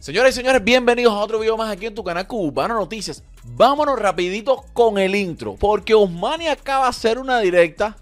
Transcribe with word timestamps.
Señoras 0.00 0.34
y 0.34 0.36
señores, 0.36 0.62
bienvenidos 0.62 1.14
a 1.14 1.16
otro 1.16 1.38
video 1.38 1.56
más 1.56 1.72
aquí 1.72 1.86
en 1.86 1.94
tu 1.94 2.04
canal 2.04 2.26
Cubano 2.26 2.74
Noticias. 2.74 3.22
Vámonos 3.44 3.98
rapidito 3.98 4.64
con 4.74 4.98
el 4.98 5.16
intro, 5.16 5.56
porque 5.58 5.94
Osmani 5.94 6.48
acaba 6.48 6.84
de 6.84 6.90
hacer 6.90 7.18
una 7.18 7.40
directa. 7.40 7.96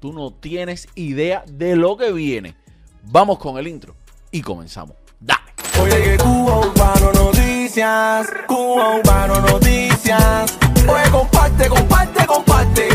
Tú 0.00 0.12
no 0.12 0.32
tienes 0.32 0.88
idea 0.96 1.44
de 1.46 1.76
lo 1.76 1.96
que 1.96 2.12
viene. 2.12 2.56
Vamos 3.04 3.38
con 3.38 3.56
el 3.56 3.68
intro 3.68 3.94
y 4.32 4.42
comenzamos. 4.42 4.96
Dale. 5.20 5.40
Oye 5.80 6.02
que 6.02 6.18
Cubano 6.18 7.12
Noticias, 7.12 8.26
Cubano 8.48 9.40
Noticias. 9.40 10.58
Oye, 10.88 11.10
comparte, 11.12 11.68
comparte, 11.68 12.26
comparte. 12.26 12.88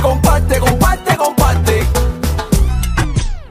Comparte, 0.00 0.58
comparte, 0.58 1.16
comparte. 1.16 1.82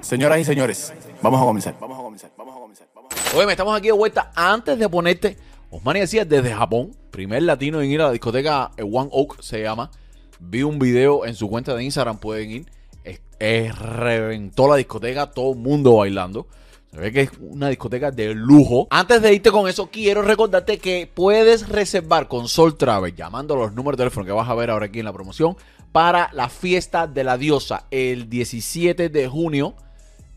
Señoras 0.01 0.39
y 0.39 0.45
señores, 0.45 0.93
vamos 1.21 1.41
a 1.41 1.45
comenzar. 1.45 1.75
Vamos 1.79 1.99
a 1.99 2.01
comenzar, 2.01 2.31
vamos 2.37 2.55
a 2.55 2.59
comenzar. 2.59 2.87
Oye, 3.35 3.51
estamos 3.51 3.77
aquí 3.77 3.87
de 3.87 3.93
vuelta. 3.93 4.31
Antes 4.35 4.77
de 4.79 4.89
ponerte, 4.89 5.37
Osmani 5.69 5.99
decía 6.01 6.25
desde 6.25 6.53
Japón, 6.53 6.91
primer 7.11 7.43
latino 7.43 7.81
en 7.81 7.91
ir 7.91 8.01
a 8.01 8.05
la 8.05 8.11
discoteca 8.11 8.71
One 8.79 9.09
Oak 9.11 9.41
se 9.41 9.61
llama. 9.61 9.91
Vi 10.39 10.63
un 10.63 10.79
video 10.79 11.25
en 11.25 11.35
su 11.35 11.49
cuenta 11.49 11.75
de 11.75 11.83
Instagram, 11.83 12.19
pueden 12.19 12.51
ir. 12.51 12.65
Es- 13.03 13.21
es- 13.39 13.77
reventó 13.77 14.67
la 14.67 14.75
discoteca, 14.75 15.31
todo 15.31 15.53
el 15.53 15.57
mundo 15.59 15.95
bailando. 15.97 16.47
Se 16.91 16.97
ve 17.01 17.11
que 17.11 17.21
es 17.21 17.31
una 17.41 17.67
discoteca 17.69 18.11
de 18.11 18.33
lujo. 18.33 18.87
Antes 18.89 19.21
de 19.21 19.33
irte 19.33 19.51
con 19.51 19.67
eso, 19.67 19.89
quiero 19.91 20.21
recordarte 20.21 20.77
que 20.77 21.09
puedes 21.13 21.67
reservar 21.67 22.27
con 22.27 22.47
Sol 22.47 22.77
Travel, 22.77 23.13
llamando 23.15 23.55
a 23.55 23.57
los 23.57 23.73
números 23.73 23.97
de 23.97 24.03
teléfono 24.03 24.25
que 24.25 24.31
vas 24.31 24.47
a 24.49 24.55
ver 24.55 24.69
ahora 24.69 24.85
aquí 24.85 24.99
en 24.99 25.05
la 25.05 25.13
promoción, 25.13 25.57
para 25.91 26.29
la 26.33 26.47
fiesta 26.49 27.05
de 27.07 27.23
la 27.23 27.37
diosa 27.37 27.85
el 27.91 28.29
17 28.29 29.09
de 29.09 29.27
junio 29.27 29.73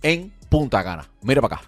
en 0.02 0.32
Punta 0.50 0.82
Cana. 0.82 1.06
Mira 1.22 1.40
para 1.40 1.56
acá. 1.56 1.64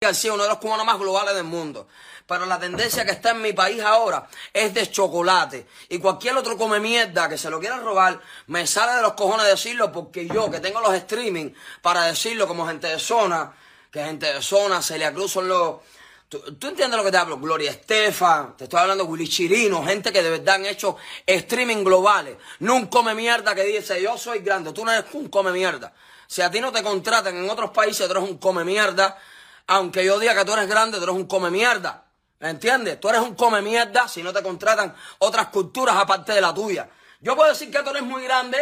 García, 0.03 0.33
uno 0.33 0.41
de 0.41 0.49
los 0.49 0.57
cubanos 0.57 0.83
más 0.83 0.97
globales 0.97 1.35
del 1.35 1.43
mundo. 1.43 1.87
Pero 2.25 2.47
la 2.47 2.57
tendencia 2.57 3.05
que 3.05 3.11
está 3.11 3.31
en 3.31 3.41
mi 3.43 3.53
país 3.53 3.83
ahora 3.83 4.27
es 4.51 4.73
de 4.73 4.89
chocolate. 4.89 5.67
Y 5.89 5.99
cualquier 5.99 6.35
otro 6.35 6.57
come 6.57 6.79
mierda 6.79 7.29
que 7.29 7.37
se 7.37 7.51
lo 7.51 7.59
quiera 7.59 7.77
robar, 7.77 8.19
me 8.47 8.65
sale 8.65 8.93
de 8.93 9.03
los 9.03 9.13
cojones 9.13 9.45
decirlo 9.45 9.91
porque 9.91 10.27
yo, 10.27 10.49
que 10.49 10.59
tengo 10.59 10.81
los 10.81 10.95
streaming 10.95 11.51
para 11.83 12.05
decirlo 12.05 12.47
como 12.47 12.65
gente 12.65 12.87
de 12.87 12.97
zona, 12.97 13.53
que 13.91 14.03
gente 14.03 14.33
de 14.33 14.41
zona, 14.41 14.81
Celia 14.81 15.13
Cruz 15.13 15.33
son 15.33 15.47
los... 15.47 15.81
¿Tú, 16.27 16.39
tú 16.55 16.69
entiendes 16.69 16.97
lo 16.97 17.03
que 17.03 17.11
te 17.11 17.17
hablo? 17.17 17.37
Gloria 17.37 17.69
Estefan, 17.69 18.57
te 18.57 18.63
estoy 18.63 18.79
hablando 18.79 19.05
Willy 19.05 19.29
Chirino, 19.29 19.85
gente 19.85 20.11
que 20.11 20.23
de 20.23 20.31
verdad 20.31 20.55
han 20.55 20.65
hecho 20.65 20.97
streaming 21.27 21.83
globales. 21.83 22.37
No 22.57 22.73
un 22.75 22.87
come 22.87 23.13
mierda 23.13 23.53
que 23.53 23.65
dice 23.65 24.01
yo 24.01 24.17
soy 24.17 24.39
grande, 24.39 24.73
tú 24.73 24.83
no 24.83 24.91
eres 24.91 25.13
un 25.13 25.29
come 25.29 25.51
mierda. 25.51 25.93
Si 26.25 26.41
a 26.41 26.49
ti 26.49 26.59
no 26.59 26.71
te 26.71 26.81
contratan 26.81 27.35
en 27.37 27.47
otros 27.47 27.69
países, 27.69 28.07
tú 28.07 28.13
eres 28.13 28.23
un 28.23 28.39
come 28.39 28.63
mierda. 28.63 29.19
Aunque 29.67 30.03
yo 30.05 30.19
diga 30.19 30.35
que 30.35 30.45
tú 30.45 30.53
eres 30.53 30.67
grande, 30.67 30.97
tú 30.97 31.03
eres 31.03 31.15
un 31.15 31.27
come 31.27 31.49
mierda. 31.49 32.05
¿Me 32.39 32.49
entiendes? 32.49 32.99
Tú 32.99 33.09
eres 33.09 33.21
un 33.21 33.35
come 33.35 33.61
mierda 33.61 34.07
si 34.07 34.23
no 34.23 34.33
te 34.33 34.41
contratan 34.41 34.95
otras 35.19 35.47
culturas 35.47 35.95
aparte 35.95 36.33
de 36.33 36.41
la 36.41 36.53
tuya. 36.53 36.89
Yo 37.19 37.35
puedo 37.35 37.49
decir 37.49 37.71
que 37.71 37.83
tú 37.83 37.91
eres 37.91 38.01
muy 38.01 38.23
grande, 38.23 38.57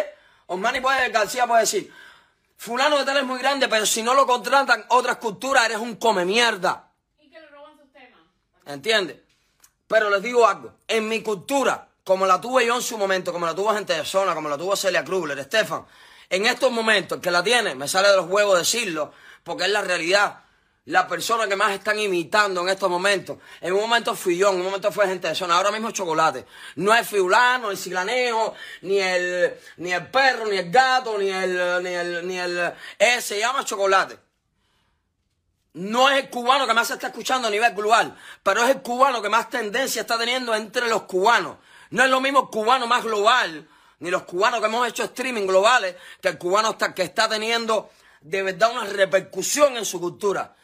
Osmani 0.47 0.81
puede, 0.81 1.09
García 1.09 1.47
puede 1.47 1.61
decir, 1.61 1.91
fulano 2.57 2.97
de 2.97 3.05
tal 3.05 3.17
es 3.17 3.23
muy 3.23 3.39
grande, 3.39 3.69
pero 3.69 3.85
si 3.85 4.03
no 4.03 4.13
lo 4.13 4.27
contratan 4.27 4.85
otras 4.89 5.17
culturas, 5.17 5.65
eres 5.65 5.77
un 5.77 5.95
come 5.95 6.25
mierda. 6.25 6.89
¿Entiendes? 8.66 9.17
Pero 9.87 10.09
les 10.09 10.21
digo 10.21 10.45
algo, 10.45 10.73
en 10.87 11.07
mi 11.07 11.23
cultura, 11.23 11.87
como 12.03 12.25
la 12.27 12.41
tuve 12.41 12.66
yo 12.66 12.75
en 12.75 12.81
su 12.81 12.97
momento, 12.97 13.31
como 13.31 13.45
la 13.45 13.55
tuvo 13.55 13.73
gente 13.73 13.93
de 13.93 14.03
zona, 14.03 14.35
como 14.35 14.49
la 14.49 14.57
tuvo 14.57 14.75
Celia 14.75 15.03
Krugler, 15.03 15.39
Estefan, 15.39 15.85
en 16.29 16.45
estos 16.45 16.71
momentos, 16.71 17.16
el 17.16 17.21
que 17.21 17.31
la 17.31 17.43
tiene, 17.43 17.73
me 17.75 17.87
sale 17.87 18.09
de 18.09 18.17
los 18.17 18.27
huevos 18.27 18.57
decirlo, 18.57 19.11
porque 19.43 19.63
es 19.63 19.69
la 19.69 19.81
realidad. 19.81 20.43
La 20.89 21.07
persona 21.07 21.47
que 21.47 21.55
más 21.55 21.72
están 21.72 22.00
imitando 22.00 22.61
en 22.61 22.69
estos 22.69 22.89
momentos. 22.89 23.38
En 23.61 23.73
un 23.73 23.81
momento 23.81 24.16
fui 24.16 24.35
yo, 24.35 24.50
en 24.50 24.55
un 24.55 24.63
momento 24.63 24.91
fue 24.91 25.05
gente 25.05 25.27
de 25.27 25.35
zona. 25.35 25.55
Ahora 25.55 25.69
mismo 25.69 25.89
es 25.89 25.94
chocolate. 25.94 26.47
No 26.77 26.95
es 26.95 27.07
fiulano, 27.07 27.69
el 27.69 27.77
ciglaneo, 27.77 28.55
ni 28.81 28.97
el, 28.97 29.53
ni 29.78 29.94
el 29.94 30.07
perro, 30.07 30.47
ni 30.47 30.57
el 30.57 30.72
gato, 30.72 31.16
ni 31.19 31.29
el, 31.29 31.83
ni 31.83 31.94
el, 31.94 32.28
ni 32.28 32.39
el, 32.39 32.73
eh, 32.97 33.22
se 33.22 33.38
llama 33.38 33.63
chocolate. 33.63 34.17
No 35.73 36.09
es 36.09 36.23
el 36.23 36.29
cubano 36.31 36.66
que 36.66 36.73
más 36.73 36.88
se 36.88 36.95
está 36.95 37.09
escuchando 37.09 37.47
a 37.47 37.51
nivel 37.51 37.72
global, 37.75 38.17
pero 38.41 38.63
es 38.63 38.72
el 38.72 38.81
cubano 38.81 39.22
que 39.22 39.29
más 39.29 39.47
tendencia 39.47 40.01
está 40.01 40.17
teniendo 40.17 40.55
entre 40.55 40.89
los 40.89 41.03
cubanos. 41.03 41.57
No 41.91 42.03
es 42.03 42.09
lo 42.09 42.19
mismo 42.19 42.39
el 42.39 42.47
cubano 42.47 42.88
más 42.88 43.03
global, 43.03 43.69
ni 43.99 44.09
los 44.09 44.23
cubanos 44.23 44.59
que 44.59 44.66
hemos 44.66 44.88
hecho 44.88 45.03
streaming 45.03 45.45
globales, 45.45 45.95
que 46.19 46.29
el 46.29 46.40
cubano 46.40 46.75
que 46.96 47.03
está 47.03 47.29
teniendo 47.29 47.91
de 48.22 48.41
verdad 48.41 48.72
una 48.72 48.85
repercusión 48.85 49.78
en 49.78 49.85
su 49.85 49.99
cultura. 49.99 50.55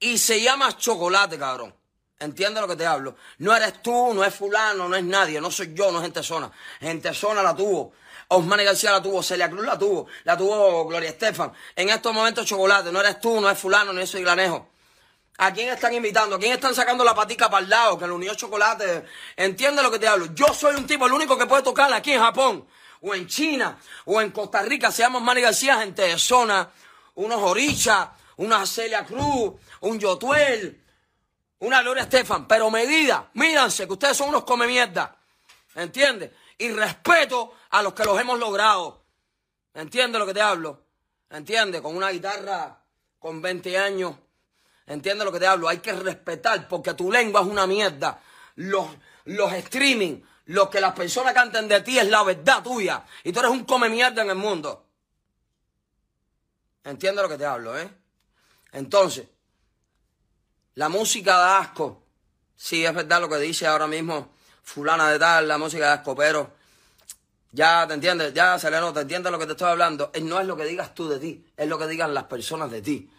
Y 0.00 0.18
se 0.18 0.40
llama 0.40 0.76
chocolate, 0.76 1.38
cabrón. 1.38 1.74
¿Entiendes 2.18 2.60
lo 2.60 2.68
que 2.68 2.76
te 2.76 2.86
hablo? 2.86 3.16
No 3.38 3.54
eres 3.54 3.82
tú, 3.82 4.14
no 4.14 4.24
es 4.24 4.34
fulano, 4.34 4.88
no 4.88 4.96
es 4.96 5.04
nadie, 5.04 5.40
no 5.40 5.50
soy 5.50 5.72
yo, 5.74 5.90
no 5.90 5.98
es 5.98 6.04
gente 6.04 6.22
zona. 6.22 6.50
Gente 6.80 7.12
zona 7.12 7.42
la 7.42 7.54
tuvo. 7.54 7.92
Osmani 8.28 8.64
García 8.64 8.92
la 8.92 9.02
tuvo, 9.02 9.22
Celia 9.22 9.50
Cruz 9.50 9.66
la 9.66 9.78
tuvo, 9.78 10.06
la 10.24 10.36
tuvo 10.36 10.86
Gloria 10.86 11.10
Estefan. 11.10 11.52
En 11.76 11.90
estos 11.90 12.14
momentos 12.14 12.46
chocolate, 12.46 12.90
no 12.90 13.00
eres 13.00 13.20
tú, 13.20 13.40
no 13.40 13.50
es 13.50 13.58
fulano, 13.58 13.92
no 13.92 14.00
es 14.00 14.08
soy 14.08 14.22
Glanejo. 14.22 14.68
¿A 15.38 15.52
quién 15.52 15.68
están 15.68 15.92
invitando? 15.92 16.36
¿A 16.36 16.38
quién 16.38 16.52
están 16.52 16.74
sacando 16.74 17.02
la 17.02 17.14
patica 17.14 17.50
para 17.50 17.64
el 17.64 17.68
lado? 17.68 17.98
Que 17.98 18.06
le 18.06 18.12
unió 18.12 18.34
chocolate. 18.34 19.04
¿Entiendes 19.36 19.82
lo 19.82 19.90
que 19.90 19.98
te 19.98 20.06
hablo? 20.06 20.26
Yo 20.32 20.46
soy 20.54 20.76
un 20.76 20.86
tipo, 20.86 21.06
el 21.06 21.12
único 21.12 21.36
que 21.36 21.46
puede 21.46 21.62
tocar 21.62 21.92
aquí 21.92 22.12
en 22.12 22.20
Japón, 22.20 22.66
o 23.00 23.14
en 23.14 23.26
China, 23.26 23.76
o 24.04 24.20
en 24.20 24.30
Costa 24.30 24.62
Rica. 24.62 24.92
Se 24.92 25.02
llama 25.02 25.18
Manny 25.18 25.40
García, 25.40 25.78
gente 25.78 26.02
de 26.02 26.18
zona, 26.18 26.70
unos 27.16 27.42
Oricha, 27.42 28.12
una 28.36 28.66
Celia 28.66 29.04
Cruz, 29.04 29.54
un 29.80 29.98
Yotuel, 29.98 30.82
una 31.60 31.82
Gloria 31.82 32.04
Estefan. 32.04 32.46
Pero 32.46 32.70
medida, 32.70 33.30
mídanse, 33.34 33.86
que 33.86 33.92
ustedes 33.92 34.16
son 34.16 34.30
unos 34.30 34.44
come 34.44 34.66
mierda. 34.66 35.16
¿Entiendes? 35.74 36.30
Y 36.58 36.70
respeto 36.70 37.54
a 37.70 37.82
los 37.82 37.94
que 37.94 38.04
los 38.04 38.20
hemos 38.20 38.38
logrado. 38.38 39.04
¿Entiendes 39.74 40.18
lo 40.18 40.26
que 40.26 40.34
te 40.34 40.40
hablo? 40.40 40.84
¿Entiendes? 41.30 41.80
Con 41.80 41.96
una 41.96 42.10
guitarra 42.10 42.78
con 43.18 43.42
20 43.42 43.78
años. 43.78 44.14
¿Entiendes 44.86 45.24
lo 45.24 45.32
que 45.32 45.40
te 45.40 45.46
hablo? 45.46 45.68
Hay 45.68 45.78
que 45.78 45.92
respetar 45.92 46.68
porque 46.68 46.94
tu 46.94 47.10
lengua 47.10 47.40
es 47.40 47.46
una 47.46 47.66
mierda. 47.66 48.20
Los, 48.56 48.86
los 49.24 49.52
streaming, 49.54 50.20
lo 50.46 50.70
que 50.70 50.80
las 50.80 50.92
personas 50.92 51.32
canten 51.32 51.66
de 51.66 51.80
ti 51.80 51.98
es 51.98 52.08
la 52.08 52.22
verdad 52.22 52.62
tuya. 52.62 53.02
Y 53.24 53.32
tú 53.32 53.40
eres 53.40 53.50
un 53.50 53.64
come 53.64 53.88
mierda 53.88 54.22
en 54.22 54.30
el 54.30 54.36
mundo. 54.36 54.86
¿Entiendes 56.84 57.22
lo 57.22 57.28
que 57.28 57.38
te 57.38 57.46
hablo, 57.46 57.78
eh? 57.78 57.90
Entonces, 58.74 59.26
la 60.74 60.88
música 60.88 61.36
da 61.36 61.58
asco. 61.58 62.02
Sí, 62.56 62.84
es 62.84 62.94
verdad 62.94 63.20
lo 63.20 63.28
que 63.28 63.38
dice 63.38 63.66
ahora 63.66 63.86
mismo 63.86 64.28
fulana 64.62 65.10
de 65.10 65.18
tal, 65.18 65.48
la 65.48 65.58
música 65.58 65.86
de 65.86 65.92
asco, 65.92 66.14
pero 66.14 66.50
ya 67.52 67.86
te 67.86 67.94
entiendes, 67.94 68.34
ya 68.34 68.58
se 68.58 68.70
le 68.70 68.80
nota, 68.80 69.02
entiendes 69.02 69.30
lo 69.30 69.38
que 69.38 69.46
te 69.46 69.52
estoy 69.52 69.70
hablando. 69.70 70.10
No 70.22 70.40
es 70.40 70.46
lo 70.46 70.56
que 70.56 70.64
digas 70.64 70.94
tú 70.94 71.08
de 71.08 71.18
ti, 71.18 71.44
es 71.56 71.68
lo 71.68 71.78
que 71.78 71.86
digan 71.86 72.12
las 72.12 72.24
personas 72.24 72.70
de 72.70 72.82
ti. 72.82 73.10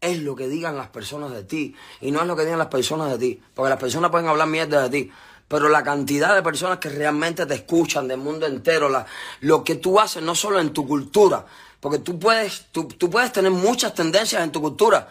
Es 0.00 0.18
lo 0.18 0.36
que 0.36 0.48
digan 0.48 0.76
las 0.76 0.88
personas 0.88 1.32
de 1.32 1.44
ti. 1.44 1.74
Y 2.00 2.10
no 2.10 2.20
es 2.20 2.26
lo 2.26 2.36
que 2.36 2.44
digan 2.44 2.58
las 2.58 2.68
personas 2.68 3.10
de 3.12 3.18
ti. 3.18 3.42
Porque 3.54 3.70
las 3.70 3.78
personas 3.78 4.10
pueden 4.10 4.28
hablar 4.28 4.46
mierda 4.46 4.82
de 4.82 4.90
ti. 4.90 5.12
Pero 5.48 5.68
la 5.68 5.82
cantidad 5.82 6.34
de 6.34 6.42
personas 6.42 6.78
que 6.78 6.90
realmente 6.90 7.46
te 7.46 7.54
escuchan 7.54 8.06
del 8.06 8.18
mundo 8.18 8.46
entero, 8.46 8.90
la, 8.90 9.06
lo 9.40 9.64
que 9.64 9.76
tú 9.76 9.98
haces 9.98 10.22
no 10.22 10.34
solo 10.34 10.60
en 10.60 10.72
tu 10.72 10.86
cultura, 10.86 11.46
porque 11.80 11.98
tú 11.98 12.18
puedes, 12.18 12.66
tú, 12.72 12.88
tú 12.88 13.10
puedes 13.10 13.32
tener 13.32 13.50
muchas 13.50 13.94
tendencias 13.94 14.42
en 14.42 14.52
tu 14.52 14.60
cultura, 14.60 15.08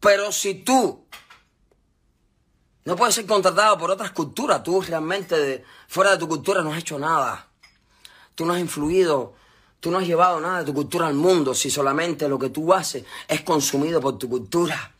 pero 0.00 0.32
si 0.32 0.54
tú 0.54 1.04
no 2.84 2.96
puedes 2.96 3.14
ser 3.14 3.26
contratado 3.26 3.78
por 3.78 3.90
otras 3.90 4.10
culturas, 4.10 4.62
tú 4.62 4.80
realmente 4.80 5.38
de, 5.38 5.64
fuera 5.86 6.12
de 6.12 6.18
tu 6.18 6.26
cultura 6.26 6.62
no 6.62 6.72
has 6.72 6.78
hecho 6.78 6.98
nada. 6.98 7.48
Tú 8.34 8.44
no 8.44 8.54
has 8.54 8.60
influido, 8.60 9.34
tú 9.78 9.90
no 9.90 9.98
has 9.98 10.06
llevado 10.06 10.40
nada 10.40 10.60
de 10.60 10.64
tu 10.64 10.74
cultura 10.74 11.06
al 11.06 11.14
mundo 11.14 11.54
si 11.54 11.70
solamente 11.70 12.28
lo 12.28 12.38
que 12.38 12.48
tú 12.48 12.72
haces 12.72 13.04
es 13.28 13.42
consumido 13.42 14.00
por 14.00 14.18
tu 14.18 14.28
cultura. 14.28 14.94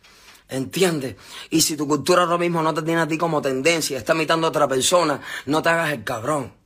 ¿Entiendes? 0.48 1.16
Y 1.50 1.62
si 1.62 1.76
tu 1.76 1.88
cultura 1.88 2.22
ahora 2.22 2.36
mismo 2.36 2.62
no 2.62 2.74
te 2.74 2.82
tiene 2.82 3.00
a 3.00 3.08
ti 3.08 3.16
como 3.16 3.40
tendencia, 3.40 3.96
está 3.96 4.14
imitando 4.14 4.46
a 4.46 4.50
otra 4.50 4.68
persona, 4.68 5.20
no 5.46 5.62
te 5.62 5.70
hagas 5.70 5.92
el 5.92 6.04
cabrón 6.04 6.61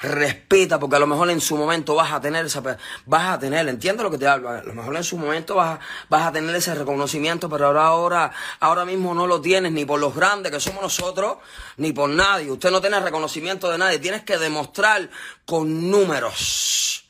respeta, 0.00 0.78
porque 0.78 0.96
a 0.96 0.98
lo 0.98 1.06
mejor 1.06 1.30
en 1.30 1.40
su 1.40 1.56
momento 1.56 1.94
vas 1.94 2.12
a 2.12 2.20
tener 2.20 2.46
esa, 2.46 2.60
vas 3.06 3.28
a 3.28 3.38
tener, 3.38 3.68
entiendo 3.68 4.02
lo 4.02 4.10
que 4.10 4.18
te 4.18 4.26
hablo, 4.26 4.50
a 4.50 4.62
lo 4.62 4.74
mejor 4.74 4.96
en 4.96 5.04
su 5.04 5.16
momento 5.16 5.54
vas 5.54 5.78
a, 5.78 5.80
vas 6.08 6.26
a 6.26 6.32
tener 6.32 6.54
ese 6.54 6.74
reconocimiento, 6.74 7.48
pero 7.48 7.66
ahora, 7.66 7.86
ahora, 7.86 8.32
ahora 8.60 8.84
mismo 8.84 9.14
no 9.14 9.26
lo 9.26 9.40
tienes 9.40 9.72
ni 9.72 9.84
por 9.84 10.00
los 10.00 10.14
grandes 10.14 10.52
que 10.52 10.60
somos 10.60 10.82
nosotros, 10.82 11.38
ni 11.76 11.92
por 11.92 12.10
nadie. 12.10 12.50
Usted 12.50 12.70
no 12.70 12.80
tiene 12.80 13.00
reconocimiento 13.00 13.70
de 13.70 13.78
nadie, 13.78 13.98
tienes 13.98 14.22
que 14.22 14.38
demostrar 14.38 15.08
con 15.46 15.90
números. 15.90 17.04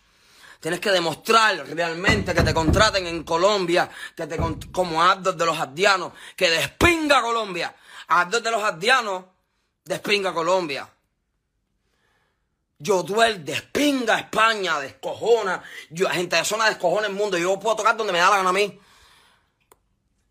Tienes 0.60 0.80
que 0.80 0.90
demostrar 0.90 1.56
realmente 1.74 2.32
que 2.32 2.42
te 2.42 2.54
contraten 2.54 3.06
en 3.06 3.22
Colombia, 3.22 3.90
que 4.16 4.26
te 4.26 4.38
como 4.72 5.02
Abdos 5.02 5.36
de 5.36 5.44
los 5.44 5.58
Abdianos, 5.58 6.12
que 6.34 6.48
despinga 6.48 7.20
Colombia. 7.20 7.74
Abdos 8.08 8.42
de 8.42 8.50
los 8.50 8.62
Abdianos, 8.62 9.24
despinga 9.84 10.32
Colombia. 10.32 10.88
Yo 12.78 13.02
duel, 13.02 13.44
despinga 13.44 14.18
España, 14.18 14.80
descojona. 14.80 15.62
Yo, 15.90 16.08
gente 16.08 16.36
de 16.36 16.44
zona 16.44 16.68
descojona 16.68 17.06
el 17.06 17.14
mundo. 17.14 17.38
Yo 17.38 17.58
puedo 17.58 17.76
tocar 17.76 17.96
donde 17.96 18.12
me 18.12 18.18
da 18.18 18.30
la 18.30 18.36
gana 18.38 18.50
a 18.50 18.52
mí. 18.52 18.78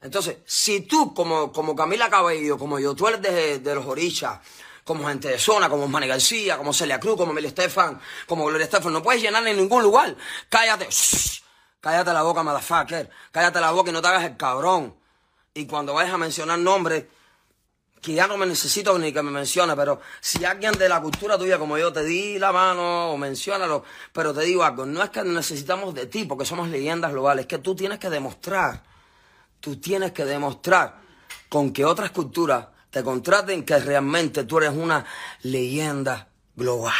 Entonces, 0.02 0.38
si 0.46 0.82
tú, 0.82 1.14
como, 1.14 1.52
como 1.52 1.76
Camila 1.76 2.10
Cabello, 2.10 2.58
como 2.58 2.78
yo, 2.78 2.94
tú 2.94 3.08
eres 3.08 3.22
de, 3.22 3.60
de 3.60 3.76
los 3.76 3.86
Orichas, 3.86 4.40
como 4.84 5.08
gente 5.08 5.30
de 5.30 5.40
zona, 5.40 5.70
como 5.70 5.88
Manny 5.88 6.08
García, 6.08 6.58
como 6.58 6.74
Celia 6.74 7.00
Cruz, 7.00 7.18
como 7.18 7.34
Mel 7.34 7.46
Estefan, 7.46 8.00
como 8.28 8.46
Gloria 8.46 8.66
Estefan, 8.66 8.92
no 8.92 9.02
puedes 9.02 9.22
llenar 9.22 9.48
en 9.48 9.58
ningún 9.58 9.82
lugar. 9.82 10.16
Cállate. 10.50 10.90
cállate 11.80 12.14
la 12.14 12.24
boca, 12.24 12.44
motherfucker. 12.44 13.10
Cállate 13.32 13.62
la 13.62 13.72
boca 13.72 13.90
y 13.90 13.94
no 13.94 14.02
te 14.02 14.08
hagas 14.10 14.26
el 14.26 14.38
cabrón. 14.38 14.96
Y 15.54 15.68
cuando 15.68 15.94
vayas 15.94 16.14
a 16.14 16.18
mencionar 16.18 16.60
nombres, 16.60 17.06
que 18.04 18.14
ya 18.14 18.28
no 18.28 18.36
me 18.36 18.46
necesito 18.46 19.00
ni 19.00 19.14
que 19.14 19.24
me 19.24 19.32
mencione, 19.32 19.78
pero 19.78 20.02
si 20.20 20.44
alguien 20.44 20.74
de 20.74 20.90
la 20.90 21.02
cultura 21.02 21.38
tuya 21.38 21.58
como 21.58 21.78
yo 21.78 21.94
te 21.94 22.04
di 22.04 22.38
la 22.38 22.52
mano 22.52 23.12
o 23.12 23.18
menciónalo, 23.18 23.86
pero 24.12 24.34
te 24.34 24.42
digo 24.42 24.64
algo, 24.64 24.86
no 24.86 25.02
es 25.02 25.10
que 25.10 25.24
necesitamos 25.24 25.96
de 25.96 26.08
ti 26.08 26.26
porque 26.26 26.46
somos 26.46 26.68
leyendas 26.68 27.14
globales, 27.14 27.44
es 27.44 27.48
que 27.48 27.60
tú 27.60 27.74
tienes 27.74 28.00
que 28.00 28.10
demostrar, 28.10 28.84
tú 29.62 29.78
tienes 29.78 30.12
que 30.12 30.26
demostrar 30.26 31.00
con 31.48 31.72
que 31.72 31.86
otras 31.86 32.12
culturas 32.12 32.68
te 32.92 33.02
contraten 33.04 33.64
que 33.64 33.80
realmente 33.80 34.44
tú 34.44 34.58
eres 34.58 34.72
una 34.72 35.06
leyenda 35.44 36.28
global. 36.58 36.94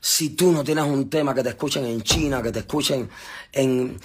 Si 0.00 0.30
tú 0.30 0.50
no 0.50 0.64
tienes 0.64 0.84
un 0.84 1.08
tema 1.08 1.34
que 1.34 1.44
te 1.44 1.50
escuchen 1.50 1.84
en 1.84 2.02
China, 2.02 2.42
que 2.42 2.50
te 2.50 2.60
escuchen 2.60 3.08
en, 3.52 4.00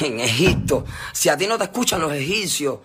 en 0.00 0.20
Egipto, 0.20 0.84
si 1.12 1.28
a 1.28 1.36
ti 1.36 1.48
no 1.48 1.58
te 1.58 1.64
escuchan 1.64 2.00
los 2.00 2.12
egipcios, 2.12 2.78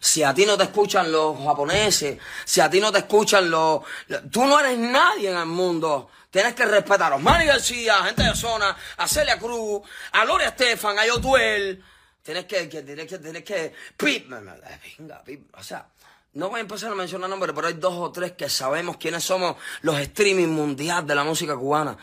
si 0.00 0.22
a 0.22 0.32
ti 0.32 0.46
no 0.46 0.56
te 0.56 0.64
escuchan 0.64 1.10
los 1.10 1.38
japoneses, 1.38 2.18
si 2.44 2.60
a 2.60 2.70
ti 2.70 2.80
no 2.80 2.92
te 2.92 2.98
escuchan 2.98 3.50
los... 3.50 3.82
Tú 4.30 4.44
no 4.46 4.60
eres 4.60 4.78
nadie 4.78 5.30
en 5.30 5.36
el 5.36 5.46
mundo. 5.46 6.10
Tienes 6.30 6.54
que 6.54 6.66
respetar 6.66 7.12
a 7.12 7.16
Osmani 7.16 7.46
García, 7.46 7.98
a 7.98 8.04
gente 8.04 8.22
de 8.22 8.34
zona, 8.34 8.76
a 8.96 9.08
Celia 9.08 9.38
Cruz, 9.38 9.82
a 10.12 10.24
Gloria 10.24 10.48
Estefan, 10.48 10.98
a 10.98 11.06
Yotuel. 11.06 11.82
Tienes 12.22 12.44
que, 12.44 12.66
tienes 12.66 13.06
que, 13.06 13.18
tienes 13.18 13.42
que... 13.42 13.74
Pip, 13.96 14.28
venga, 14.28 15.22
pip. 15.24 15.54
O 15.56 15.62
sea, 15.62 15.88
no 16.34 16.50
voy 16.50 16.58
a 16.58 16.60
empezar 16.60 16.92
a 16.92 16.94
mencionar 16.94 17.30
nombres, 17.30 17.54
pero 17.54 17.68
hay 17.68 17.74
dos 17.74 17.94
o 17.94 18.12
tres 18.12 18.32
que 18.32 18.48
sabemos 18.48 18.98
quiénes 18.98 19.24
somos 19.24 19.56
los 19.80 19.98
streaming 19.98 20.48
mundial 20.48 21.06
de 21.06 21.14
la 21.14 21.24
música 21.24 21.56
cubana. 21.56 21.96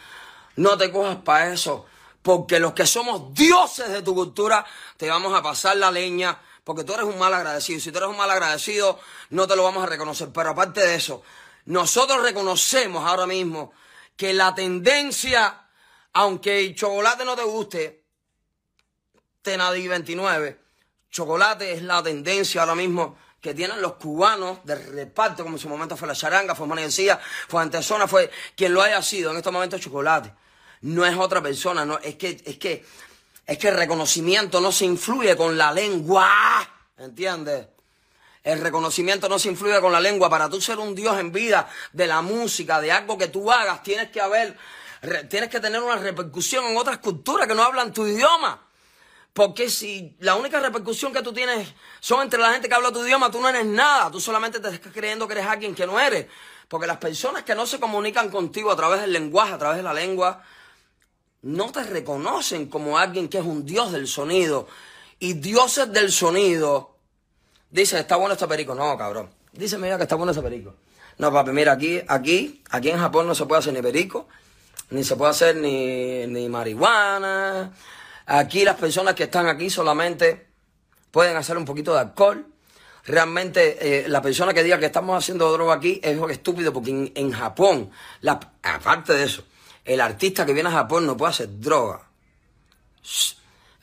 No 0.56 0.78
te 0.78 0.92
cojas 0.92 1.18
para 1.18 1.54
eso, 1.54 1.86
porque 2.22 2.60
los 2.60 2.74
que 2.74 2.88
somos 2.88 3.34
dioses 3.34 3.90
de 3.90 4.02
tu 4.02 4.16
cultura, 4.16 4.66
te 4.98 5.08
vamos 5.08 5.38
a 5.38 5.44
pasar 5.44 5.78
la 5.78 5.92
leña 5.92 6.40
porque 6.66 6.84
tú 6.84 6.94
eres 6.94 7.06
un 7.06 7.18
mal 7.18 7.34
agradecido. 7.34 7.80
Si 7.80 7.92
tú 7.92 8.00
eres 8.00 8.10
un 8.10 8.18
mal 8.18 8.30
agradecido, 8.30 9.00
no 9.30 9.48
te 9.48 9.56
lo 9.56 9.64
vamos 9.64 9.84
a 9.84 9.86
reconocer. 9.86 10.30
Pero 10.34 10.50
aparte 10.50 10.82
de 10.82 10.96
eso, 10.96 11.24
nosotros 11.66 12.22
reconocemos 12.24 13.06
ahora 13.06 13.28
mismo 13.28 13.72
que 14.18 14.34
la 14.34 14.54
tendencia, 14.56 15.68
aunque 16.14 16.60
el 16.60 16.76
chocolate 16.76 17.24
no 17.24 17.36
te 17.36 17.44
guste, 17.44 18.04
Tenadi 19.44 19.88
29, 19.88 20.60
chocolate 21.12 21.72
es 21.72 21.84
la 21.84 22.02
tendencia 22.02 22.62
ahora 22.62 22.74
mismo 22.74 23.16
que 23.40 23.54
tienen 23.54 23.80
los 23.80 23.94
cubanos 23.94 24.58
de 24.64 24.74
reparto, 24.74 25.44
como 25.44 25.58
en 25.58 25.62
su 25.62 25.70
momento 25.70 25.96
fue 25.96 26.08
la 26.08 26.16
charanga, 26.16 26.56
fue 26.56 26.66
Manecía, 26.66 27.20
fue 27.48 27.62
Antesona, 27.62 28.08
fue 28.08 28.32
quien 28.56 28.74
lo 28.74 28.82
haya 28.82 29.04
sido, 29.04 29.30
en 29.30 29.38
estos 29.38 29.54
momentos 29.54 29.80
chocolate. 29.80 30.34
No 30.82 31.06
es 31.06 31.16
otra 31.16 31.44
persona, 31.44 31.86
no, 31.86 32.00
es 32.00 32.16
que, 32.16 32.42
es 32.44 32.58
que 32.58 32.84
es 33.46 33.58
que 33.58 33.68
el 33.68 33.78
reconocimiento 33.78 34.60
no 34.60 34.72
se 34.72 34.86
influye 34.86 35.36
con 35.36 35.58
la 35.58 35.72
lengua. 35.72 36.30
¿Entiendes? 36.98 37.68
El 38.44 38.62
reconocimiento 38.62 39.28
no 39.28 39.40
se 39.40 39.50
influye 39.50 39.80
con 39.82 39.92
la 39.92 40.00
lengua. 40.00 40.30
Para 40.30 40.50
tú 40.50 40.62
ser 40.62 40.78
un 40.80 40.96
Dios 40.96 41.18
en 41.20 41.32
vida 41.32 41.68
de 41.94 42.08
la 42.08 42.22
música, 42.22 42.80
de 42.80 42.92
algo 42.92 43.18
que 43.18 43.28
tú 43.28 43.52
hagas, 43.52 43.84
tienes 43.84 44.10
que 44.10 44.22
haber, 44.22 44.58
tienes 45.30 45.50
que 45.50 45.60
tener 45.60 45.82
una 45.82 45.96
repercusión 45.96 46.66
en 46.66 46.78
otras 46.78 47.00
culturas 47.00 47.48
que 47.48 47.56
no 47.56 47.64
hablan 47.64 47.94
tu 47.94 48.06
idioma. 48.06 48.62
Porque 49.34 49.70
si 49.70 50.16
la 50.20 50.36
única 50.36 50.60
repercusión 50.60 51.12
que 51.12 51.22
tú 51.22 51.34
tienes 51.34 51.74
son 52.00 52.22
entre 52.22 52.40
la 52.40 52.54
gente 52.54 52.70
que 52.70 52.76
habla 52.76 52.92
tu 52.92 53.04
idioma, 53.06 53.30
tú 53.30 53.42
no 53.42 53.50
eres 53.50 53.66
nada. 53.66 54.10
Tú 54.10 54.22
solamente 54.22 54.60
te 54.60 54.70
estás 54.70 54.94
creyendo 54.94 55.28
que 55.28 55.34
eres 55.34 55.46
alguien 55.46 55.76
que 55.76 55.86
no 55.86 56.00
eres. 56.00 56.28
Porque 56.68 56.88
las 56.88 56.98
personas 56.98 57.44
que 57.44 57.54
no 57.54 57.66
se 57.66 57.80
comunican 57.80 58.30
contigo 58.30 58.72
a 58.72 58.76
través 58.76 59.02
del 59.02 59.12
lenguaje, 59.12 59.54
a 59.54 59.58
través 59.58 59.78
de 59.78 59.84
la 59.84 59.94
lengua, 59.94 60.42
no 61.46 61.72
te 61.72 61.84
reconocen 61.84 62.66
como 62.70 62.98
alguien 62.98 63.30
que 63.30 63.38
es 63.38 63.46
un 63.46 63.66
dios 63.66 63.92
del 63.92 64.08
sonido. 64.08 64.68
Y 65.20 65.34
dioses 65.34 65.94
del 65.94 66.12
sonido, 66.12 66.98
dice, 67.70 68.00
está 68.00 68.16
bueno 68.16 68.34
este 68.34 68.48
perico. 68.48 68.74
No, 68.74 68.98
cabrón. 68.98 69.30
Dice, 69.54 69.78
mira 69.78 69.96
que 69.98 70.04
está 70.04 70.16
bueno 70.16 70.32
este 70.32 70.42
perico. 70.42 70.76
No, 71.20 71.32
papi, 71.32 71.52
mira, 71.52 71.74
aquí, 71.74 72.02
aquí, 72.08 72.64
aquí 72.72 72.90
en 72.90 72.98
Japón 72.98 73.28
no 73.28 73.36
se 73.36 73.46
puede 73.46 73.60
hacer 73.60 73.74
ni 73.74 73.82
perico, 73.84 74.28
ni 74.90 75.04
se 75.04 75.16
puede 75.16 75.32
hacer 75.32 75.56
ni, 75.56 76.26
ni 76.26 76.50
marihuana. 76.50 77.72
Aquí 78.26 78.66
las 78.66 78.76
personas 78.76 79.14
que 79.14 79.26
están 79.26 79.48
aquí 79.48 79.70
solamente 79.70 80.48
pueden 81.12 81.38
hacer 81.38 81.58
un 81.58 81.66
poquito 81.66 81.94
de 81.94 82.00
alcohol. 82.00 82.48
Realmente 83.06 84.06
eh, 84.06 84.10
la 84.10 84.24
persona 84.24 84.52
que 84.52 84.64
diga 84.64 84.80
que 84.80 84.88
estamos 84.88 85.16
haciendo 85.16 85.52
droga 85.52 85.76
aquí 85.76 86.02
es 86.04 86.20
estúpido 86.32 86.74
porque 86.74 87.12
en, 87.14 87.32
Japón, 87.32 87.92
la, 88.22 88.40
aparte 88.64 89.14
de 89.14 89.26
eso, 89.26 89.44
el 89.86 90.02
artista 90.02 90.46
que 90.46 90.54
viene 90.54 90.70
a 90.70 90.74
Japón 90.74 91.06
no 91.06 91.16
puede 91.16 91.30
hacer 91.30 91.60
droga. 91.60 92.02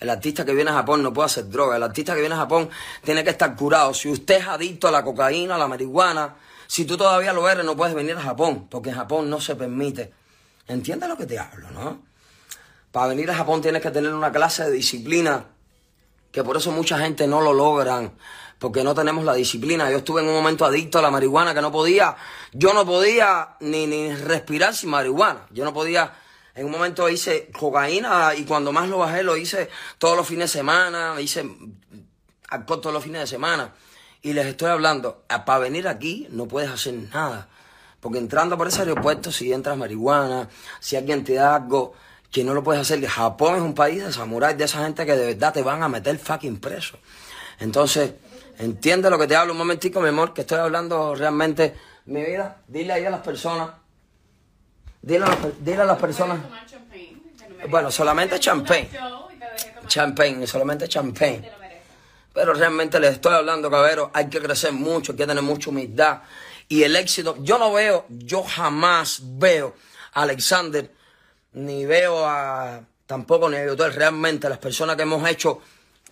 El 0.01 0.11
artista 0.11 0.45
que 0.45 0.53
viene 0.53 0.71
a 0.71 0.75
Japón 0.75 1.03
no 1.03 1.13
puede 1.13 1.27
hacer 1.27 1.49
droga. 1.49 1.77
El 1.77 1.83
artista 1.85 2.13
que 2.15 2.21
viene 2.21 2.35
a 2.35 2.39
Japón 2.39 2.69
tiene 3.05 3.23
que 3.23 3.31
estar 3.31 3.55
curado. 3.55 3.95
Si 3.95 4.09
usted 4.09 4.39
es 4.39 4.49
adicto 4.49 4.89
a 4.89 4.91
la 4.91 5.05
cocaína, 5.05 5.55
a 5.55 5.59
la 5.59 5.69
marihuana, 5.69 6.35
si 6.67 6.85
tú 6.85 6.97
todavía 6.97 7.33
lo 7.33 7.49
eres, 7.49 7.65
no 7.65 7.77
puedes 7.77 7.95
venir 7.95 8.17
a 8.17 8.21
Japón, 8.21 8.67
porque 8.69 8.91
en 8.91 8.97
Japón 8.97 9.31
no 9.31 9.41
se 9.41 9.55
permite. 9.55 10.13
¿Entiendes 10.67 11.09
lo 11.09 11.17
que 11.17 11.27
te 11.27 11.39
hablo, 11.39 11.71
no? 11.71 12.03
Para 12.91 13.09
venir 13.09 13.31
a 13.31 13.37
Japón 13.37 13.63
tienes 13.63 13.81
que 13.81 13.93
tener 13.93 14.13
una 14.13 14.33
clase 14.33 14.65
de 14.65 14.73
disciplina, 14.73 15.47
que 16.33 16.43
por 16.43 16.57
eso 16.57 16.73
mucha 16.73 16.99
gente 16.99 17.27
no 17.27 17.41
lo 17.41 17.53
logran 17.53 18.13
porque 18.59 18.85
no 18.85 18.95
tenemos 18.95 19.25
la 19.25 19.35
disciplina. 19.35 19.91
Yo 19.91 19.99
estuve 19.99 20.23
en 20.23 20.29
un 20.29 20.35
momento 20.35 20.65
adicto 20.65 20.99
a 20.99 21.03
la 21.03 21.11
marihuana 21.11 21.53
que 21.53 21.61
no 21.61 21.73
podía, 21.73 22.17
yo 22.53 22.73
no 22.73 22.87
podía 22.87 23.57
ni, 23.61 23.87
ni 23.87 24.15
respirar 24.15 24.75
sin 24.75 24.91
marihuana. 24.91 25.47
Yo 25.51 25.65
no 25.65 25.75
podía 25.75 26.15
En 26.55 26.67
un 26.67 26.71
momento 26.71 27.09
hice 27.09 27.51
cocaína 27.59 28.35
y 28.37 28.45
cuando 28.45 28.73
más 28.73 28.89
lo 28.89 28.99
bajé 28.99 29.23
lo 29.23 29.37
hice 29.37 29.71
todos 29.99 30.17
los 30.17 30.27
fines 30.27 30.53
de 30.53 30.59
semana, 30.59 31.19
hice 31.21 31.45
alcohol 32.49 32.81
todos 32.81 32.95
los 32.95 33.03
fines 33.03 33.23
de 33.23 33.27
semana. 33.27 33.73
Y 34.21 34.35
les 34.35 34.47
estoy 34.47 34.71
hablando, 34.71 35.25
para 35.45 35.59
venir 35.59 35.89
aquí 35.89 36.29
no 36.31 36.47
puedes 36.47 36.71
hacer 36.71 36.95
nada. 37.13 37.49
Porque 38.01 38.19
entrando 38.19 38.57
por 38.57 38.69
ese 38.69 38.81
aeropuerto, 38.81 39.33
si 39.33 39.53
entras 39.53 39.77
marihuana, 39.77 40.49
si 40.79 40.97
alguien 40.97 41.25
te 41.25 41.35
da 41.35 41.57
algo 41.57 41.95
que 42.33 42.43
no 42.43 42.55
lo 42.55 42.65
puedes 42.65 42.81
hacer. 42.81 43.07
Japón 43.07 43.57
es 43.57 43.61
un 43.61 43.75
país 43.75 44.03
de 44.03 44.13
samuráis, 44.13 44.57
de 44.57 44.65
esa 44.65 44.83
gente 44.83 45.05
que 45.07 45.15
de 45.15 45.27
verdad 45.27 45.53
te 45.53 45.63
van 45.63 45.83
a 45.83 45.89
meter 45.89 46.19
fucking 46.19 46.59
preso. 46.59 46.99
Entonces, 47.61 48.15
entiende 48.59 49.11
lo 49.11 49.19
que 49.19 49.27
te 49.27 49.37
hablo 49.37 49.53
un 49.53 49.59
momentico, 49.59 50.01
mi 50.01 50.09
amor, 50.09 50.33
que 50.33 50.41
estoy 50.41 50.59
hablando 50.59 51.15
realmente 51.15 51.75
mi 52.07 52.25
vida. 52.25 52.63
Dile 52.67 52.95
ahí 52.95 53.05
a 53.05 53.11
las 53.11 53.21
personas. 53.21 53.71
Dile 55.03 55.27
dile 55.61 55.83
a 55.83 55.85
las 55.85 55.99
personas. 55.99 56.39
Bueno, 57.69 57.91
solamente 57.91 58.41
champagne. 58.41 58.89
Champagne, 59.87 60.47
solamente 60.47 60.89
champagne. 60.89 61.51
Pero 62.33 62.55
realmente 62.55 62.99
les 62.99 63.13
estoy 63.13 63.35
hablando, 63.35 63.71
cabero, 63.71 64.11
hay 64.15 64.29
que 64.29 64.41
crecer 64.41 64.73
mucho, 64.73 65.13
hay 65.13 65.19
que 65.19 65.27
tener 65.27 65.43
mucha 65.43 65.69
humildad. 65.69 66.23
Y 66.67 66.83
el 66.83 66.97
éxito, 66.97 67.37
yo 67.41 67.59
no 67.59 67.73
veo, 67.75 68.07
yo 68.09 68.43
jamás 68.43 69.21
veo 69.23 69.75
a 70.15 70.23
Alexander, 70.23 70.91
ni 71.55 71.85
veo 71.87 72.27
a, 72.27 72.81
tampoco 73.07 73.49
ni 73.49 73.57
a 73.57 73.67
Yotel, 73.67 73.93
realmente 73.93 74.49
las 74.49 74.59
personas 74.59 74.97
que 74.97 75.03
hemos 75.03 75.29
hecho 75.29 75.61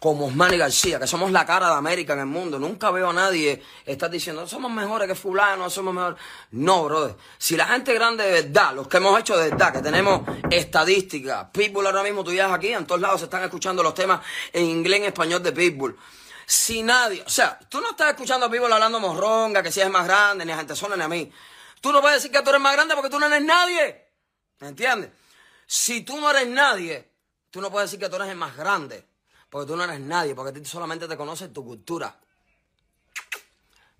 como 0.00 0.28
Osman 0.28 0.54
y 0.54 0.56
García, 0.56 0.98
que 0.98 1.06
somos 1.06 1.30
la 1.30 1.44
cara 1.44 1.68
de 1.68 1.74
América 1.74 2.14
en 2.14 2.20
el 2.20 2.26
mundo. 2.26 2.58
Nunca 2.58 2.90
veo 2.90 3.10
a 3.10 3.12
nadie 3.12 3.62
estar 3.84 4.10
diciendo, 4.10 4.48
somos 4.48 4.72
mejores 4.72 5.06
que 5.06 5.14
fulano, 5.14 5.68
somos 5.68 5.92
mejores. 5.94 6.18
No, 6.52 6.84
brother. 6.84 7.16
Si 7.36 7.54
la 7.54 7.66
gente 7.66 7.92
grande 7.92 8.24
de 8.24 8.42
verdad, 8.42 8.74
los 8.74 8.88
que 8.88 8.96
hemos 8.96 9.20
hecho 9.20 9.36
de 9.36 9.50
verdad, 9.50 9.74
que 9.74 9.80
tenemos 9.80 10.22
estadísticas, 10.50 11.48
Pitbull 11.52 11.86
ahora 11.86 12.02
mismo 12.02 12.24
tú 12.24 12.32
llegas 12.32 12.50
aquí, 12.50 12.72
en 12.72 12.86
todos 12.86 13.00
lados 13.00 13.20
se 13.20 13.24
están 13.26 13.44
escuchando 13.44 13.82
los 13.82 13.92
temas 13.92 14.20
en 14.54 14.64
inglés 14.64 15.00
en 15.00 15.06
español 15.06 15.42
de 15.42 15.52
Pitbull. 15.52 15.94
Si 16.46 16.82
nadie, 16.82 17.22
o 17.24 17.28
sea, 17.28 17.58
tú 17.68 17.82
no 17.82 17.90
estás 17.90 18.08
escuchando 18.08 18.46
a 18.46 18.50
Pitbull 18.50 18.72
hablando 18.72 19.00
morronga, 19.00 19.62
que 19.62 19.70
si 19.70 19.82
es 19.82 19.90
más 19.90 20.06
grande, 20.06 20.46
ni 20.46 20.52
a 20.52 20.56
gente 20.56 20.74
sola, 20.74 20.96
ni 20.96 21.02
a 21.02 21.08
mí. 21.08 21.30
Tú 21.82 21.92
no 21.92 22.00
puedes 22.00 22.22
decir 22.22 22.32
que 22.32 22.42
tú 22.42 22.48
eres 22.48 22.62
más 22.62 22.72
grande 22.72 22.94
porque 22.94 23.10
tú 23.10 23.18
no 23.20 23.26
eres 23.26 23.42
nadie. 23.42 24.08
¿Me 24.60 24.68
entiendes? 24.68 25.10
Si 25.72 26.00
tú 26.00 26.20
no 26.20 26.28
eres 26.28 26.48
nadie, 26.48 27.08
tú 27.48 27.60
no 27.60 27.70
puedes 27.70 27.88
decir 27.88 28.00
que 28.00 28.08
tú 28.10 28.16
eres 28.16 28.28
el 28.28 28.36
más 28.36 28.56
grande. 28.56 29.06
Porque 29.48 29.68
tú 29.68 29.76
no 29.76 29.84
eres 29.84 30.00
nadie, 30.00 30.34
porque 30.34 30.50
a 30.50 30.52
ti 30.52 30.64
solamente 30.64 31.06
te 31.06 31.16
conoces 31.16 31.52
tu 31.52 31.64
cultura. 31.64 32.12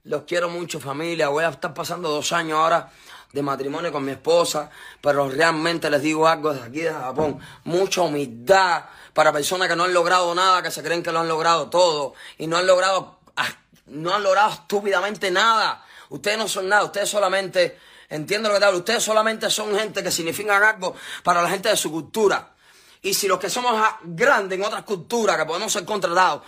Los 0.03 0.25
quiero 0.25 0.49
mucho, 0.49 0.81
familia. 0.81 1.29
Voy 1.29 1.45
a 1.45 1.51
estar 1.51 1.73
pasando 1.73 2.09
dos 2.09 2.33
años 2.33 2.59
ahora 2.59 2.91
de 3.33 3.41
matrimonio 3.43 3.93
con 3.93 4.05
mi 4.05 4.11
esposa, 4.11 4.69
pero 5.01 5.31
realmente 5.31 5.89
les 5.91 6.03
digo 6.03 6.27
algo 6.27 6.53
desde 6.53 6.67
aquí 6.67 6.81
de 6.81 6.93
Japón. 6.93 7.39
Mucha 7.63 8.03
humildad 8.03 8.87
para 9.13 9.33
personas 9.33 9.69
que 9.69 9.77
no 9.77 9.85
han 9.85 9.95
logrado 9.95 10.35
nada, 10.35 10.65
que 10.65 10.73
se 10.73 10.83
creen 10.83 11.05
que 11.05 11.13
lo 11.13 11.21
han 11.21 11.29
logrado 11.29 11.71
todo 11.71 12.15
y 12.37 12.49
no 12.49 12.57
han 12.57 12.67
logrado, 12.67 13.21
ah, 13.37 13.47
no 13.87 14.13
han 14.13 14.25
logrado 14.25 14.51
estúpidamente 14.51 15.31
nada. 15.31 15.87
Ustedes 16.09 16.37
no 16.37 16.49
son 16.49 16.69
nada, 16.69 16.83
ustedes 16.83 17.09
solamente, 17.09 17.79
entiendo 18.11 18.49
lo 18.49 18.55
que 18.57 18.61
te 18.61 18.67
hablo, 18.67 18.79
ustedes 18.79 19.03
solamente 19.03 19.49
son 19.49 19.75
gente 19.79 20.03
que 20.03 20.11
significan 20.11 20.63
algo 20.63 20.95
para 21.23 21.41
la 21.41 21.49
gente 21.49 21.71
de 21.71 21.77
su 21.77 21.91
cultura. 21.91 22.55
Y 23.03 23.15
si 23.15 23.27
los 23.27 23.39
que 23.39 23.49
somos 23.49 23.81
grandes 24.03 24.59
en 24.59 24.65
otras 24.65 24.83
culturas, 24.83 25.39
que 25.39 25.47
podemos 25.47 25.73
ser 25.73 25.87
contratados, 25.87 26.43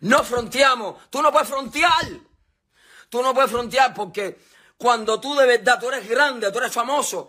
no 0.00 0.24
fronteamos, 0.24 0.96
tú 1.10 1.22
no 1.22 1.30
puedes 1.30 1.48
frontear. 1.48 2.08
Tú 3.08 3.22
no 3.22 3.34
puedes 3.34 3.50
frontear 3.50 3.94
porque 3.94 4.40
cuando 4.76 5.20
tú 5.20 5.34
de 5.36 5.46
verdad, 5.46 5.78
tú 5.78 5.88
eres 5.88 6.08
grande, 6.08 6.50
tú 6.50 6.58
eres 6.58 6.72
famoso, 6.72 7.28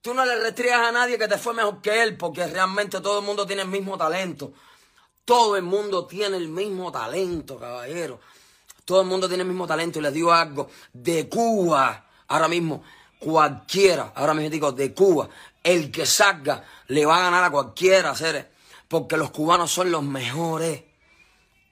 tú 0.00 0.14
no 0.14 0.24
le 0.24 0.36
restriegas 0.36 0.88
a 0.88 0.90
nadie 0.90 1.18
que 1.18 1.28
te 1.28 1.38
fue 1.38 1.54
mejor 1.54 1.80
que 1.80 2.02
él 2.02 2.16
porque 2.16 2.46
realmente 2.46 3.00
todo 3.00 3.20
el 3.20 3.24
mundo 3.24 3.46
tiene 3.46 3.62
el 3.62 3.68
mismo 3.68 3.96
talento. 3.96 4.52
Todo 5.24 5.56
el 5.56 5.62
mundo 5.62 6.06
tiene 6.06 6.38
el 6.38 6.48
mismo 6.48 6.90
talento, 6.90 7.58
caballero. 7.58 8.18
Todo 8.86 9.02
el 9.02 9.06
mundo 9.06 9.28
tiene 9.28 9.42
el 9.42 9.48
mismo 9.48 9.66
talento 9.66 9.98
y 9.98 10.02
les 10.02 10.14
digo 10.14 10.32
algo, 10.32 10.70
de 10.94 11.28
Cuba, 11.28 12.06
ahora 12.26 12.48
mismo, 12.48 12.82
cualquiera, 13.18 14.12
ahora 14.14 14.34
mismo 14.34 14.50
digo, 14.50 14.72
de 14.72 14.94
Cuba, 14.94 15.28
el 15.62 15.90
que 15.90 16.06
salga 16.06 16.64
le 16.88 17.04
va 17.04 17.18
a 17.18 17.22
ganar 17.22 17.44
a 17.44 17.50
cualquiera, 17.50 18.14
seres, 18.14 18.46
porque 18.88 19.16
los 19.16 19.30
cubanos 19.30 19.70
son 19.70 19.90
los 19.90 20.02
mejores. 20.02 20.82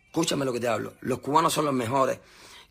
Escúchame 0.06 0.44
lo 0.44 0.52
que 0.52 0.60
te 0.60 0.68
hablo. 0.68 0.94
Los 1.00 1.20
cubanos 1.20 1.52
son 1.52 1.66
los 1.66 1.74
mejores. 1.74 2.18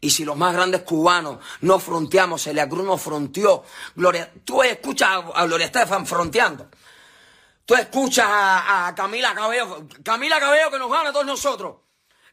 Y 0.01 0.09
si 0.11 0.25
los 0.25 0.37
más 0.37 0.53
grandes 0.53 0.81
cubanos 0.81 1.39
no 1.61 1.79
fronteamos, 1.79 2.43
Celia 2.43 2.69
Cruz 2.69 2.85
no 2.85 2.97
fronteó. 2.97 3.63
Gloria, 3.95 4.31
tú 4.43 4.61
escuchas 4.61 5.23
a, 5.33 5.45
Gloria 5.45 5.65
Estefan 5.65 6.05
fronteando. 6.05 6.67
Tú 7.65 7.73
escuchas 7.73 8.27
a, 8.27 8.87
a 8.87 8.95
Camila 8.95 9.33
Cabello. 9.33 9.87
Camila 10.03 10.39
Cabello 10.39 10.69
que 10.69 10.77
nos 10.77 10.91
gana 10.91 11.09
a 11.09 11.13
todos 11.13 11.25
nosotros. 11.25 11.77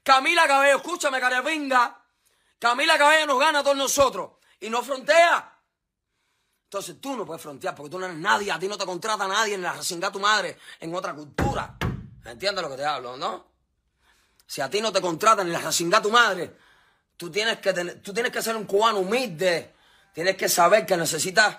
Camila 0.03 0.47
Cabello, 0.47 0.77
escúchame, 0.77 1.21
carepinga. 1.21 1.99
Camila 2.59 2.99
Cabello 2.99 3.27
nos 3.27 3.39
gana 3.39 3.61
a 3.61 3.63
todos 3.63 3.77
nosotros. 3.77 4.33
Y 4.61 4.69
no 4.69 4.83
frontea. 4.83 5.51
Entonces 6.73 7.02
tú 7.02 7.14
no 7.14 7.26
puedes 7.26 7.43
frontear 7.43 7.75
porque 7.75 7.91
tú 7.91 7.99
no 7.99 8.07
eres 8.07 8.17
nadie. 8.17 8.50
A 8.50 8.59
ti 8.59 8.67
no 8.67 8.79
te 8.79 8.87
contrata 8.87 9.29
nadie 9.29 9.57
en 9.57 9.61
la 9.61 9.75
recinga 9.75 10.11
tu 10.11 10.19
madre 10.19 10.57
en 10.81 10.95
otra 10.95 11.12
cultura. 11.12 11.76
¿Entiendes 12.25 12.62
lo 12.64 12.71
que 12.71 12.76
te 12.79 12.85
hablo, 12.87 13.14
no? 13.19 13.45
Si 14.47 14.62
a 14.62 14.71
ti 14.71 14.81
no 14.81 14.91
te 14.91 15.02
contratan 15.02 15.47
en 15.49 15.52
la 15.52 15.59
racinga 15.61 16.00
tu 16.00 16.11
madre, 16.11 16.57
tú 17.19 17.31
tienes 17.31 17.59
que 17.59 17.75
tener- 17.75 18.00
tú 18.00 18.14
tienes 18.14 18.33
que 18.33 18.41
ser 18.41 18.57
un 18.57 18.64
cubano 18.64 19.00
humilde. 19.00 19.75
Tienes 20.14 20.35
que 20.35 20.49
saber 20.49 20.87
que 20.87 20.97
necesitas 20.97 21.59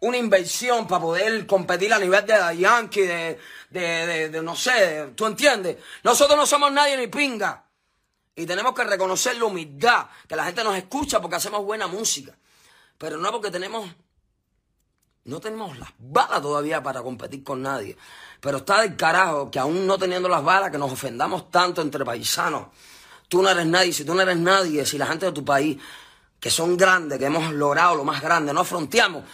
una 0.00 0.16
inversión 0.16 0.88
para 0.88 1.02
poder 1.02 1.46
competir 1.46 1.94
a 1.94 1.98
nivel 2.00 2.26
de 2.26 2.56
Yankee, 2.58 3.02
de, 3.02 3.38
de, 3.70 3.80
de- 4.08 4.28
de 4.28 4.42
no 4.42 4.56
sé, 4.56 5.12
¿tú 5.14 5.24
entiendes? 5.26 5.76
Nosotros 6.02 6.36
no 6.36 6.46
somos 6.46 6.72
nadie 6.72 6.96
ni 6.96 7.06
pinga. 7.06 7.64
Y 8.34 8.44
tenemos 8.44 8.74
que 8.74 8.82
reconocer 8.82 9.36
la 9.36 9.44
humildad, 9.44 10.08
que 10.28 10.34
la 10.34 10.46
gente 10.46 10.64
nos 10.64 10.74
escucha 10.76 11.20
porque 11.20 11.36
hacemos 11.36 11.64
buena 11.64 11.86
música. 11.86 12.36
Pero 12.98 13.18
no 13.18 13.30
porque 13.30 13.52
tenemos 13.52 13.88
no 15.28 15.40
tenemos 15.40 15.78
las 15.78 15.90
balas 15.98 16.40
todavía 16.40 16.82
para 16.82 17.02
competir 17.02 17.44
con 17.44 17.62
nadie. 17.62 17.96
Pero 18.40 18.58
está 18.58 18.80
del 18.80 18.96
carajo 18.96 19.50
que 19.50 19.58
aún 19.58 19.86
no 19.86 19.98
teniendo 19.98 20.28
las 20.28 20.42
balas, 20.42 20.70
que 20.70 20.78
nos 20.78 20.90
ofendamos 20.90 21.50
tanto 21.50 21.82
entre 21.82 22.04
paisanos. 22.04 22.68
Tú 23.28 23.42
no 23.42 23.50
eres 23.50 23.66
nadie, 23.66 23.92
si 23.92 24.04
tú 24.04 24.14
no 24.14 24.22
eres 24.22 24.38
nadie, 24.38 24.86
si 24.86 24.96
la 24.96 25.06
gente 25.06 25.26
de 25.26 25.32
tu 25.32 25.44
país, 25.44 25.78
que 26.40 26.50
son 26.50 26.76
grandes, 26.78 27.18
que 27.18 27.26
hemos 27.26 27.52
logrado 27.52 27.94
lo 27.94 28.04
más 28.04 28.22
grande, 28.22 28.54
no 28.54 28.64
fronteamos. 28.64 29.24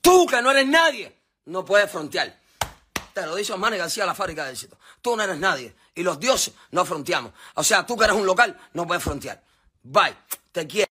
Tú 0.00 0.24
que 0.26 0.40
no 0.40 0.52
eres 0.52 0.68
nadie, 0.68 1.18
no 1.46 1.64
puedes 1.64 1.90
frontear. 1.90 2.38
Te 3.12 3.26
lo 3.26 3.34
dice 3.34 3.52
Osmani 3.52 3.76
García, 3.76 4.06
la 4.06 4.14
fábrica 4.14 4.44
de 4.44 4.52
éxito. 4.52 4.78
Tú 5.02 5.16
no 5.16 5.22
eres 5.24 5.38
nadie. 5.38 5.74
Y 5.96 6.04
los 6.04 6.20
dioses 6.20 6.54
no 6.70 6.84
fronteamos. 6.84 7.32
O 7.54 7.64
sea, 7.64 7.84
tú 7.84 7.96
que 7.96 8.04
eres 8.04 8.16
un 8.16 8.24
local, 8.24 8.56
no 8.74 8.86
puedes 8.86 9.02
frontear. 9.02 9.42
Bye. 9.82 10.16
Te 10.52 10.66
quiero. 10.66 10.90